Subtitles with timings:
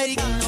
[0.00, 0.38] americano.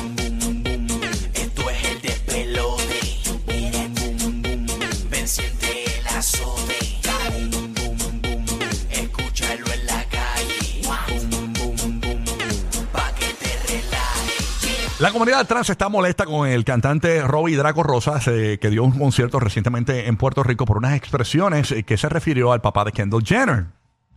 [1.35, 3.01] Esto es el despelote.
[3.47, 4.67] Boom, boom, boom, boom.
[5.11, 6.77] Ven, siente el azote.
[7.05, 8.61] Boom, boom, boom, boom.
[8.91, 10.83] Escúchalo en la calle.
[10.85, 12.87] Boom, boom, boom, boom.
[12.93, 15.01] Pa' que te relajes.
[15.01, 18.99] La comunidad trans está molesta con el cantante Robbie Draco Rosas, eh, que dio un
[18.99, 22.93] concierto recientemente en Puerto Rico por unas expresiones eh, que se refirió al papá de
[22.93, 23.67] Kendall Jenner,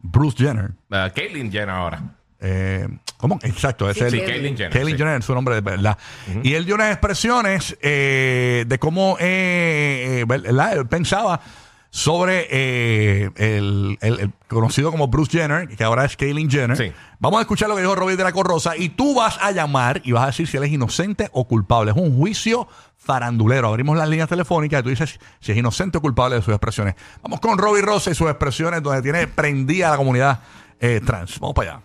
[0.02, 0.72] Bruce Jenner.
[0.90, 2.16] Uh, Caitlyn Jenner ahora.
[2.48, 2.88] Eh,
[3.18, 3.40] ¿Cómo?
[3.42, 4.72] Exacto, es Sí, el, Caitlyn Jenner.
[4.72, 4.98] Caitlyn.
[4.98, 5.98] Jenner es su nombre de verdad.
[6.44, 10.74] Y él dio unas expresiones eh, de cómo eh, eh.
[10.74, 11.42] Él pensaba
[11.90, 16.76] sobre eh, el, el- el conocido como Bruce Jenner, que ahora es Caitlyn Jenner.
[16.78, 16.92] Sí.
[17.20, 20.02] Vamos a escuchar lo que dijo Robbie de la Corrosa y tú vas a llamar
[20.04, 21.92] y vas a decir si él es inocente o culpable.
[21.92, 23.70] Es un juicio farandulero.
[23.70, 26.96] Abrimos las líneas telefónicas y tú dices si es inocente o culpable de sus expresiones.
[27.24, 30.40] Vamos con Robbie Rosa y sus expresiones donde tiene prendida a la comunidad
[30.80, 31.40] eh, trans.
[31.40, 31.82] Vamos para allá.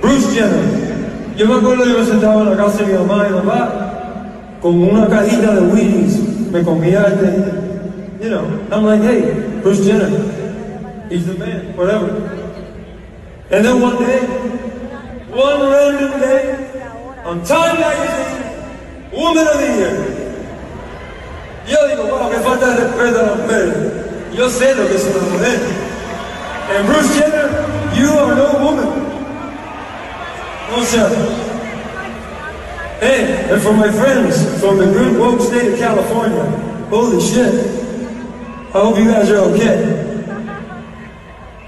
[0.00, 0.88] Bruce Jenner.
[1.36, 3.88] Yo me acuerdo yo me sentaba en la casa de mi mamá y papá
[4.60, 6.50] con una cajita de Wheaties.
[6.50, 7.68] Me comía este.
[8.20, 10.10] You know, I'm like, hey, Bruce Jenner.
[11.08, 12.08] He's the man, whatever.
[13.50, 14.20] And then one day,
[15.30, 16.70] one random day,
[17.24, 20.18] on Time Magazine, Woman of the Year.
[21.66, 23.97] Yo digo, wow, qué falta de respeto a la mujer.
[24.34, 25.60] Yo sé lo que es una mujer.
[26.70, 27.48] And Bruce Jenner,
[27.94, 29.08] you are no woman.
[30.70, 31.08] No, sir.
[33.00, 36.44] Hey, and for my friends from the good woke state of California,
[36.90, 37.54] holy shit.
[38.74, 40.08] I hope you guys are okay.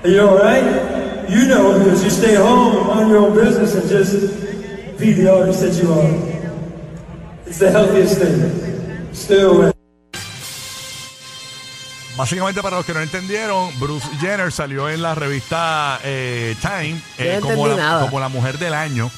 [0.02, 1.30] Are you alright?
[1.30, 5.32] You know because you stay home and mind your own business and just be the
[5.32, 7.46] artist that you are.
[7.46, 9.14] It's the healthiest thing.
[9.14, 9.79] Stay away.
[12.20, 17.38] Básicamente, para los que no entendieron, Bruce Jenner salió en la revista eh, Time eh,
[17.40, 19.10] no como, la, como la mujer del año.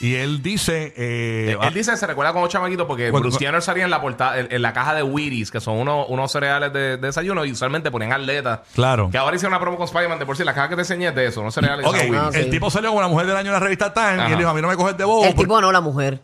[0.00, 0.92] Y él dice.
[0.96, 4.00] eh, Él dice, se recuerda con los chamaquitos porque Bueno, Bruce Jenner salía en la
[4.00, 7.44] portada, en, en la caja de Wheaties, que son unos, unos cereales de, de desayuno
[7.44, 8.60] y usualmente ponían atletas.
[8.74, 9.08] Claro.
[9.10, 11.08] Que ahora hicieron una promo con Spider-Man de por sí, la caja que te enseñé
[11.08, 11.84] es de eso, unos cereales.
[11.88, 14.38] Ah, el tipo salió como la mujer del año en la revista Time y él
[14.38, 15.24] dijo: A mí no me coges de bobo.
[15.24, 16.20] El tipo no, la mujer.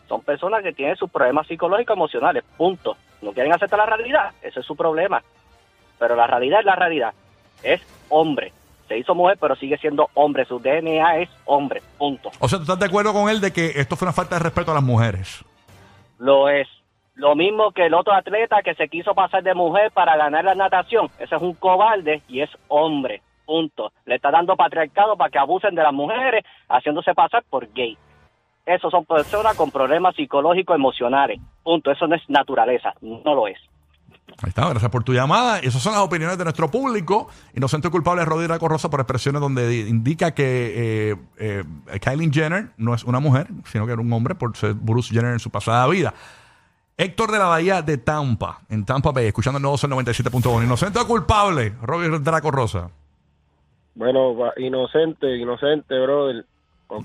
[0.09, 2.97] son personas que tienen sus problemas psicológicos, emocionales, punto.
[3.25, 5.23] No quieren aceptar la realidad, ese es su problema.
[5.99, 7.15] Pero la realidad es la realidad.
[7.63, 7.81] Es
[8.11, 8.53] hombre.
[8.87, 10.45] Se hizo mujer, pero sigue siendo hombre.
[10.45, 12.31] Su DNA es hombre, punto.
[12.39, 14.43] O sea, ¿tú estás de acuerdo con él de que esto fue una falta de
[14.43, 15.43] respeto a las mujeres?
[16.19, 16.69] Lo es.
[17.15, 20.55] Lo mismo que el otro atleta que se quiso pasar de mujer para ganar la
[20.55, 21.09] natación.
[21.19, 23.23] Ese es un cobarde y es hombre.
[23.47, 23.93] Punto.
[24.05, 27.97] Le está dando patriarcado para que abusen de las mujeres haciéndose pasar por gay.
[28.67, 31.41] Esos son personas con problemas psicológicos emocionales.
[31.63, 31.91] Punto.
[31.91, 32.95] Eso no es naturaleza.
[33.03, 33.59] No lo es.
[34.43, 35.61] Ahí está, gracias por tu llamada.
[35.63, 37.29] Y esas son las opiniones de nuestro público.
[37.55, 41.65] Inocente o culpable, Robbie Draco Rosa, por expresiones donde di- indica que eh, eh,
[42.01, 45.33] Kylie Jenner no es una mujer, sino que era un hombre por ser Bruce Jenner
[45.35, 46.15] en su pasada vida.
[46.97, 50.65] Héctor de la Bahía de Tampa, en Tampa Bay, escuchando el nuevo Sol 97.1.
[50.65, 52.89] Inocente o culpable, Robbie Draco Rosa.
[53.95, 56.45] Bueno, inocente, inocente, brother.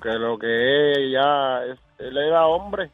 [0.01, 2.89] Porque lo que es ya, es, él era hombre.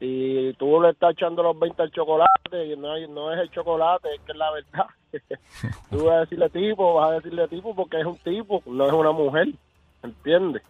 [0.00, 4.08] y tú le estás echando los 20 al chocolate y no, no es el chocolate,
[4.14, 4.86] es que es la verdad.
[5.90, 8.92] tú vas a decirle tipo, vas a decirle tipo porque es un tipo, no es
[8.92, 9.48] una mujer,
[10.02, 10.62] ¿entiendes?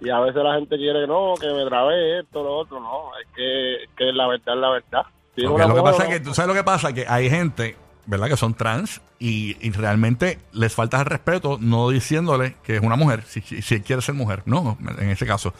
[0.00, 3.26] Y a veces la gente quiere, no, que me trabé esto, lo otro, no, es
[3.34, 5.02] que, que la verdad es la verdad.
[5.34, 6.10] Si es lo que mujer, pasa no.
[6.10, 6.92] es que, ¿tú sabes lo que pasa?
[6.92, 7.76] Que hay gente,
[8.06, 8.28] ¿verdad?
[8.28, 13.24] Que son trans y, realmente les falta el respeto no diciéndole que es una mujer,
[13.26, 15.54] si, si, quiere ser mujer, no, en ese caso.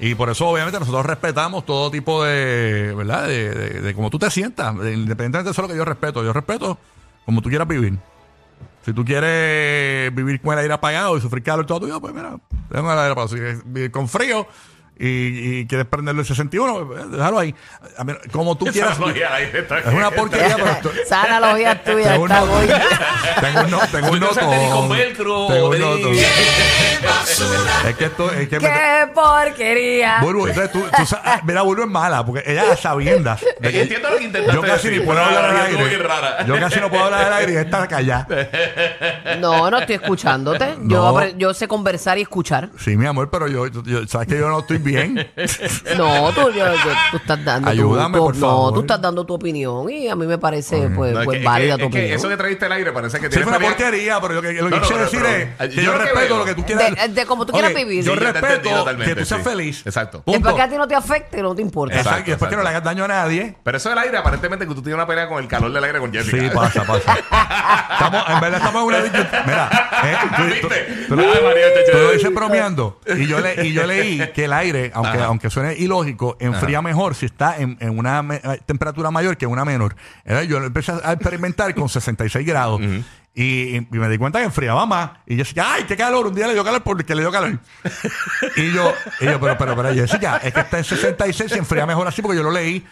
[0.00, 3.26] Y por eso, obviamente, nosotros respetamos todo tipo de, ¿verdad?
[3.26, 6.22] De, de, de cómo tú te sientas, de- independientemente de eso lo que yo respeto.
[6.22, 6.78] Yo respeto
[7.24, 7.98] como tú quieras vivir.
[8.84, 12.14] Si tú quieres vivir con el aire apagado y sufrir calor todo tu vida, pues
[12.14, 12.36] mira,
[12.70, 13.28] déjame el aire apagado.
[13.28, 14.46] Si vivir con frío
[14.98, 17.54] y, y quieres prenderlo el 61, pues, déjalo ahí.
[17.96, 18.96] A ver, como tú Esa quieras.
[18.96, 22.52] analogía ahí está- Es una porquería, pero esto- Esa analogía tuya tengo un está noto.
[23.40, 24.20] Tengo un, no- tengo un
[25.48, 26.14] Tengo notón.
[27.86, 30.18] Es que esto, es que me- ¡Qué porquería!
[30.20, 33.40] Burbu, entonces tú, tú ah, mira, Burbu es mala, porque ella a sabiendas.
[33.62, 35.98] Entiendo lo que intentaste yo casi ni puedo hablar al la aire.
[36.46, 38.26] Yo casi no puedo hablar al aire y está callada.
[39.38, 40.74] No, no estoy escuchándote.
[40.80, 41.20] No.
[41.22, 42.70] Yo, yo sé conversar y escuchar.
[42.78, 45.30] Sí, mi amor, pero yo, yo- sabes que yo no estoy bien.
[45.96, 46.74] No, tú, yo- yo-
[47.10, 48.74] tú estás dando tu- Ayúdame, tu, por No, favor.
[48.74, 51.44] tú estás dando tu opinión y a mí me parece pues, No, es pues, que-
[51.44, 52.18] válida que- tu es que opinión.
[52.18, 54.52] eso que trajiste al aire parece que Sí, tiene fue una porquería, pero yo, que-
[54.52, 55.38] lo que No, no, quise pero- decir pero-
[55.68, 56.94] es que yo yo lo que respeto veo- lo que tú quieras.
[56.96, 58.04] De- de como tú quieras Ok, vivir.
[58.04, 59.48] Yo Sí, yo te entendí respeto que tú seas sí.
[59.48, 59.82] feliz.
[59.86, 60.22] Exacto.
[60.22, 60.32] Punto.
[60.38, 61.94] Después que a ti no te afecte, no te importa.
[61.94, 63.56] Exacto, Exacto, y después que no le hagas daño a nadie.
[63.62, 65.98] Pero eso del aire, aparentemente que tú tienes una pelea con el calor del aire
[65.98, 66.38] con Jessica.
[66.38, 67.18] Sí, pasa, pasa.
[67.92, 68.98] Estamos, en verdad estamos en una.
[69.46, 71.04] Mira, eh, tú, tú- ¿Viste?
[71.08, 72.12] tú lo- Ay, María, te tú lo chévere.
[72.16, 73.00] dices bromeando.
[73.16, 75.24] Y yo, le, y yo leí que el aire, aunque, Ajá.
[75.26, 79.46] aunque suene ilógico, enfría mejor si está en, en una me- eh, temperatura mayor que
[79.46, 79.94] una menor.
[80.24, 82.80] Era- Yo empecé a experimentar con 66 grados.
[83.34, 85.10] Y, y me di cuenta que enfriaba más.
[85.26, 86.26] Y yo decía, ¡ay, qué calor!
[86.26, 87.58] Un día le dio calor porque le dio calor.
[88.56, 91.86] y yo, y yo pero, pero, pero, Jessica, es que está en 66 y enfría
[91.86, 92.84] mejor así porque yo lo leí.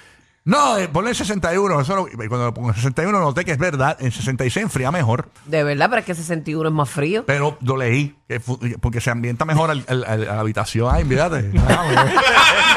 [0.47, 1.81] No, eh, ponle 61.
[1.81, 3.97] Eso y cuando lo pongo en 61 noté que es verdad.
[4.01, 5.29] En 66 enfría mejor.
[5.45, 7.25] De verdad, pero es que 61 es más frío.
[7.27, 8.15] Pero lo leí.
[8.29, 10.89] que fu- porque se ambienta mejor al- al- al- a la habitación.
[10.93, 11.03] Ay.
[11.21, 12.11] Ah, bueno.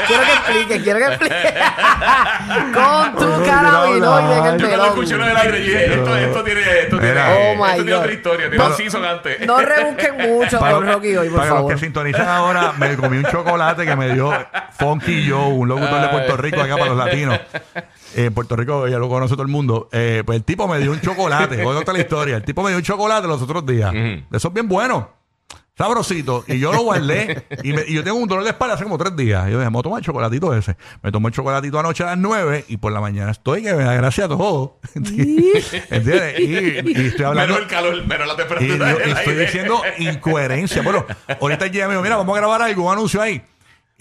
[0.08, 1.36] Quiero que explique, quiero que explique.
[2.74, 4.88] Con tu Ay, carabinoide en el Yo cuando pelón.
[4.90, 7.92] escuché lo del aire, yo dije, esto, esto tiene, esto tiene, Oh, my esto tiene
[7.92, 8.00] God.
[8.00, 9.48] otra historia, tiene Pero- un season antes.
[9.48, 11.74] No rebusquen mucho con Rocky hoy, por para los favor.
[11.74, 14.32] que sintonizan ahora, me comí un chocolate que me dio
[14.78, 17.40] Funky Joe, un locutor de Puerto Rico acá para los latinos.
[18.16, 19.90] Eh, En Puerto Rico ya lo conoce todo el mundo.
[19.92, 21.62] Eh, pues el tipo me dio un chocolate.
[21.64, 22.36] Voy a contar la historia.
[22.38, 23.92] El tipo me dio un chocolate los otros días.
[23.94, 25.06] De esos bien buenos.
[25.78, 26.44] Sabrosito.
[26.46, 27.46] Y yo lo guardé.
[27.64, 29.48] y, me- y yo tengo un dolor de espalda hace como tres días.
[29.48, 30.76] Y yo dije, a tomar el chocolatito ese.
[31.02, 33.84] Me tomé el chocolatito anoche a las nueve y por la mañana estoy que me
[33.86, 34.80] da gracia todo.
[34.94, 36.40] ¿Entiendes?
[36.40, 37.54] Y, y estoy hablando.
[37.56, 40.82] Menos el calor, menos la Y temperatura yo estoy diciendo incoherencia.
[40.82, 41.06] Bueno,
[41.40, 43.42] ahorita ella me dijo, mira, vamos a grabar algo, un anuncio ahí.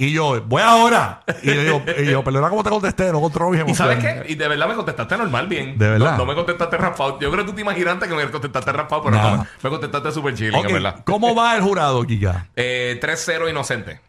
[0.00, 1.22] Y yo, voy ahora.
[1.42, 4.26] Y yo digo, y yo perdona cómo te contesté, no controlo mis ¿Y sabes qué?
[4.28, 5.76] Y de verdad me contestaste normal bien.
[5.76, 6.12] ¿De verdad?
[6.12, 7.18] No, no me contestaste raspado.
[7.18, 9.36] Yo creo que tú te imaginaste que me contestaste raspado, pero Nada.
[9.38, 9.46] no.
[9.60, 11.00] Me contestaste súper Ok, en verdad.
[11.04, 12.46] ¿Cómo va el jurado, Kika?
[12.54, 14.00] Eh, 3-0 inocente.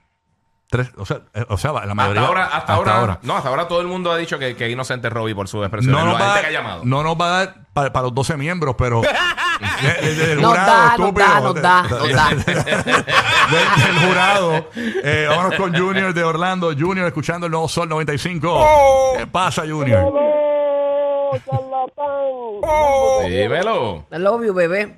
[0.70, 2.22] Tres, o, sea, eh, o sea, la mayoría.
[2.22, 5.08] Hasta ahora, hasta, ahora, No, hasta ahora todo el mundo ha dicho que, que inocente
[5.08, 5.94] es Robbie por su expresión.
[5.96, 6.82] No nos, va, gente a que ha dar- llamado.
[6.86, 9.02] no nos va a dar para, para los 12 miembros, pero.
[9.82, 11.28] de- de- del Nos jurado, da, nos estúpido.
[11.28, 12.30] da, nos da, nos da.
[13.50, 14.66] del, del jurado.
[14.76, 16.72] Eh, vámonos con Junior de Orlando.
[16.78, 18.48] Junior escuchando el nuevo Sol 95.
[18.52, 19.14] Oh.
[19.18, 20.12] ¿Qué pasa, Junior?
[20.14, 23.30] ¡Oh, charlatán!
[23.30, 24.06] Dímelo.
[24.12, 24.96] I love you, bebé.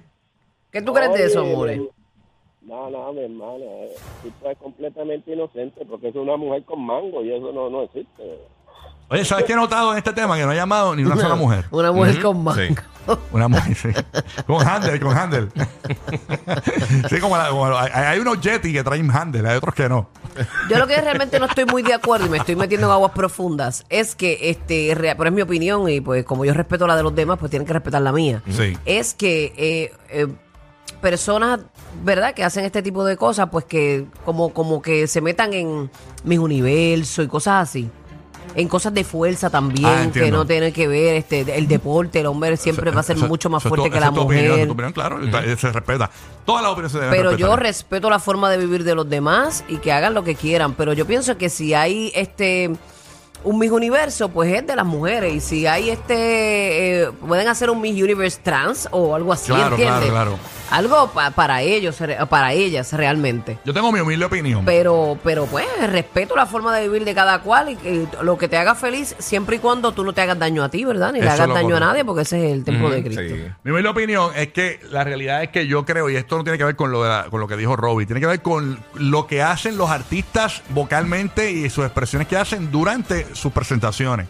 [0.72, 1.82] ¿Qué tú crees de eso, Oye, amores?
[2.62, 7.22] No, no, mi hermana, eh, tipo es completamente inocente porque es una mujer con mango
[7.24, 8.24] y eso no, no existe.
[9.12, 10.38] Oye, ¿sabes qué he notado en este tema?
[10.38, 11.66] Que no ha llamado ni una sola mujer.
[11.70, 12.56] Una mujer con.
[12.56, 12.74] Sí.
[13.32, 13.90] Una mujer, sí.
[14.48, 15.50] Con handle, con handle.
[17.10, 19.90] sí, como, la- como la- hay, hay unos Yeti que traen handle, hay otros que
[19.90, 20.10] no.
[20.70, 23.12] Yo lo que realmente no estoy muy de acuerdo y me estoy metiendo en aguas
[23.12, 26.96] profundas es que, este, rea- pero es mi opinión y pues como yo respeto la
[26.96, 28.42] de los demás, pues tienen que respetar la mía.
[28.50, 28.78] Sí.
[28.86, 30.28] Es que eh, eh,
[31.02, 31.60] personas,
[32.04, 32.34] ¿verdad?
[32.34, 35.90] Que hacen este tipo de cosas, pues que como, como que se metan en
[36.24, 37.90] mis universos y cosas así.
[38.54, 42.26] En cosas de fuerza también, Ah, que no tienen que ver, este, el deporte, el
[42.26, 44.94] hombre siempre va a ser Eso- mucho más fuerte que la opinión, mujer.
[44.94, 45.20] claro,
[45.58, 46.10] se respeta.
[46.46, 49.64] Todas las opiniones se deben Pero yo respeto la forma de vivir de los demás
[49.70, 50.74] y que hagan lo que quieran.
[50.74, 52.72] Pero yo pienso que si hay este
[53.44, 55.34] un Miss Universo, pues es de las mujeres.
[55.34, 59.76] Y si hay este, eh, pueden hacer un Miss Universe trans o algo así, Claro,
[59.76, 60.10] ¿entiendes?
[60.10, 60.40] claro, claro.
[60.72, 63.60] Algo pa- para ellos, re- para ellas realmente.
[63.66, 64.64] Yo tengo mi humilde opinión.
[64.66, 68.48] Pero, pero pues, respeto la forma de vivir de cada cual y que lo que
[68.48, 71.12] te haga feliz, siempre y cuando tú no te hagas daño a ti, ¿verdad?
[71.12, 71.86] Ni le Eso hagas lo daño a correcto.
[71.88, 73.22] nadie, porque ese es el templo de Cristo.
[73.22, 73.46] sí.
[73.64, 76.58] Mi humilde opinión es que la realidad es que yo creo, y esto no tiene
[76.58, 78.80] que ver con lo, de la- con lo que dijo Robbie, tiene que ver con
[78.96, 84.28] lo que hacen los artistas vocalmente y sus expresiones que hacen durante sus presentaciones.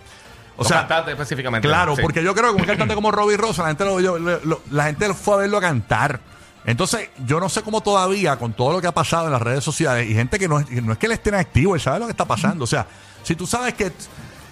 [0.58, 1.68] O sea, cantantes específicamente.
[1.68, 2.02] Claro, Sí.
[2.02, 4.62] porque yo creo que un cantante como Robbie Rosa, la gente, lo, yo- lo- lo-
[4.72, 6.20] la gente fue a verlo a cantar.
[6.66, 9.64] Entonces, yo no sé cómo todavía, con todo lo que ha pasado en las redes
[9.64, 12.00] sociales, y gente que no, es- que no es que le estén activo, él sabe
[12.00, 12.64] lo que está pasando.
[12.64, 12.86] O sea,
[13.24, 13.92] si tú sabes que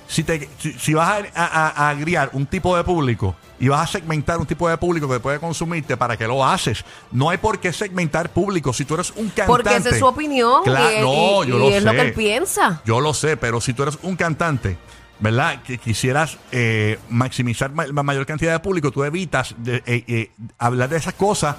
[0.08, 3.82] si, te, si, si vas a, a, a agriar un tipo de público y vas
[3.88, 6.84] a segmentar un tipo de público que puede consumirte, ¿para qué lo haces?
[7.12, 8.74] No hay por qué segmentar público.
[8.74, 9.46] Si tú eres un cantante...
[9.46, 11.96] Porque esa es su opinión Cla- y, no, y- yo y lo es lo sé.
[11.98, 12.82] que él piensa.
[12.86, 14.78] Yo lo sé, pero si tú eres un cantante,
[15.20, 15.62] ¿verdad?
[15.62, 20.32] Que quisieras eh, maximizar ma- la mayor cantidad de público, tú evitas de, eh, eh,
[20.58, 21.56] hablar de esas cosas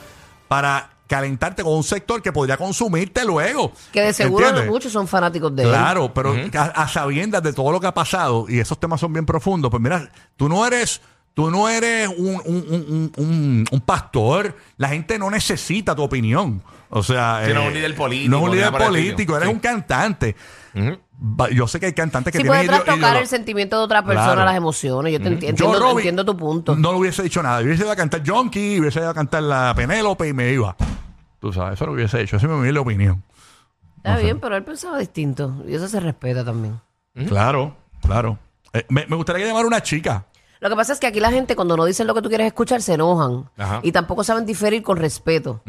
[0.50, 3.70] para calentarte con un sector que podría consumirte luego.
[3.92, 5.68] Que de seguro muchos son fanáticos de él.
[5.68, 9.12] Claro, pero a, a sabiendas de todo lo que ha pasado, y esos temas son
[9.12, 11.00] bien profundos, pues mira, tú no eres,
[11.34, 16.62] tú no eres un, un- un- un- un pastor, la gente no necesita tu opinión.
[16.92, 19.48] O sea, Sí, no es eh, un líder político, No es un líder político, eres
[19.48, 19.54] Sí.
[19.54, 20.34] un cantante.
[21.52, 24.02] Yo sé que hay cantantes que Sí tienen puede ideo- trastocar el sentimiento de otra
[24.04, 24.44] persona, Claro.
[24.44, 25.12] las emociones.
[25.12, 26.74] Yo te enti- Yo, entiendo, entiendo tu punto.
[26.76, 27.60] No le hubiese dicho nada.
[27.60, 30.74] Yo hubiese ido a cantar Jonky, hubiese ido a cantar la Penélope y me iba.
[31.38, 32.36] Tú sabes, eso lo hubiese hecho.
[32.36, 33.22] Esa es mi humilde opinión.
[33.98, 35.62] Está bien, pero él pensaba distinto.
[35.68, 36.80] Y eso se respeta también.
[37.28, 38.38] Claro, claro.
[38.72, 40.24] Eh, me, me gustaría llamar a una chica.
[40.60, 42.46] Lo que pasa es que aquí la gente cuando no dicen lo que tú quieres
[42.46, 43.80] escuchar se enojan Ajá.
[43.82, 45.62] y tampoco saben diferir con respeto.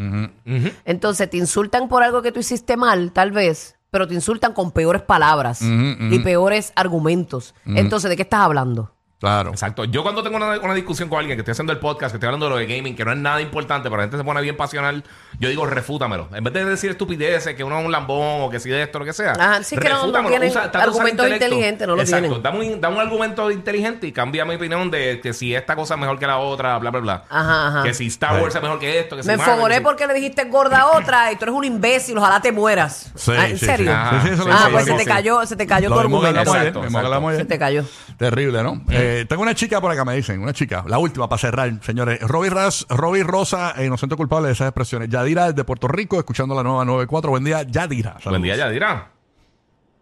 [0.86, 4.72] Entonces te insultan por algo que tú hiciste mal, tal vez, pero te insultan con
[4.72, 7.56] peores palabras y peores argumentos.
[7.66, 8.94] Entonces, ¿de qué estás hablando?
[9.22, 9.52] Claro.
[9.52, 9.84] Exacto.
[9.86, 12.26] Yo cuando tengo una, una discusión con alguien que estoy haciendo el podcast, que estoy
[12.26, 14.42] hablando de lo de gaming, que no es nada importante, pero la gente se pone
[14.42, 15.04] bien pasional,
[15.40, 16.28] yo digo, refútamelo.
[16.34, 18.98] En vez de decir estupideces, que uno es un lambón o que si de esto,
[18.98, 19.34] lo que sea.
[19.34, 20.30] Ajá, sí que no- no refútamelo.
[20.30, 22.24] tienen de usar argumentos inteligentes, no lo Exacto.
[22.28, 22.42] tienen.
[22.42, 25.94] Dame un, dame un argumento inteligente y cambia mi opinión de que si esta cosa
[25.94, 27.24] es mejor que la otra, bla, bla, bla.
[27.30, 27.84] Ajá, ajá.
[27.84, 30.08] Que si Star Wars es mejor que esto, que si Me enfogoné que si- porque
[30.08, 33.12] le dijiste gorda a otra y tú eres un imbécil, ojalá te mueras.
[33.16, 33.92] Sí, Ah, ¿En sí, serio?
[33.94, 36.52] Ah, pues se te cayó, se te cayó tu que argumento.
[36.54, 37.36] que.
[37.38, 37.84] Se te cayó.
[38.18, 38.82] Terrible, ¿no?
[39.14, 42.22] Eh, tengo una chica por acá, me dicen, una chica, la última para cerrar, señores.
[42.22, 45.10] Robbie, Ras, Robbie Rosa, eh, inocente culpable de esas expresiones.
[45.10, 47.30] Yadira desde Puerto Rico, escuchando la nueva 94.
[47.30, 48.12] Buen día, Yadira.
[48.20, 48.30] Saludos.
[48.30, 49.12] Buen día, Yadira.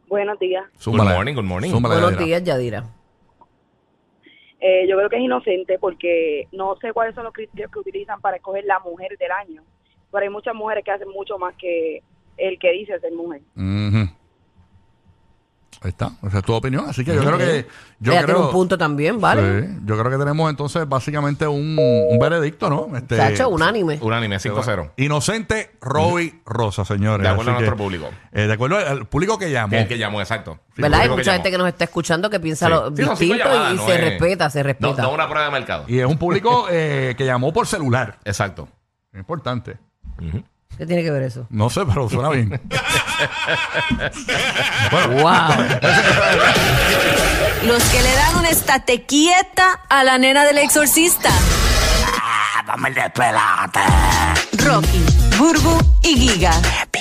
[0.08, 0.64] Buenos días.
[0.86, 1.72] Good morning, good morning.
[1.72, 2.26] Zúmbala, Buenos Yadira.
[2.26, 2.84] días, Yadira.
[4.60, 8.22] Eh, yo creo que es inocente porque no sé cuáles son los criterios que utilizan
[8.22, 9.64] para escoger la mujer del año.
[10.12, 12.04] Pero hay muchas mujeres que hacen mucho más que
[12.38, 13.42] el que dice ser mujer.
[13.56, 14.09] Ujú.
[15.82, 16.86] Ahí está, esa es tu opinión.
[16.90, 17.66] Así que yo creo que.
[18.02, 19.62] Yo Ella creo, tiene un punto también, ¿vale?
[19.62, 21.78] Sí, yo creo que tenemos entonces básicamente un,
[22.10, 22.90] un veredicto, ¿no?
[22.98, 23.98] Este, Chacho, unánime.
[24.02, 24.92] Unánime, 5-0.
[24.98, 27.24] Inocente Robbie Rosa, señores.
[27.24, 28.10] De acuerdo Así a nuestro que, público.
[28.34, 29.72] eh, de acuerdo al, público que llamó.
[29.78, 30.60] Que, que llamó, exacto.
[30.76, 31.00] Sí, ¿Verdad?
[31.02, 32.72] Hay público mucha gente que nos está escuchando que piensa Sí.
[32.72, 35.08] lo Sí, son cinco distinto y, llamadas, y no se es- respeta, se No, respeta.
[35.08, 35.86] una prueba de mercado.
[35.88, 38.18] Y es un público eh, que llamó por celular.
[38.26, 38.68] Exacto.
[39.14, 39.78] Importante.
[40.80, 41.46] ¿Qué tiene que ver eso?
[41.50, 42.50] No sé, pero suena bien.
[44.92, 45.50] ¡Wow!
[47.66, 51.32] Los que le dan una estate quieta a la nena del exorcista.
[52.66, 53.82] Dame el despelote.
[54.64, 55.04] Rocky,
[55.38, 56.54] Burbu y Giga.